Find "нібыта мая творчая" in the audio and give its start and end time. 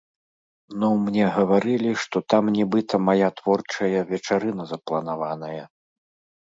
2.57-3.99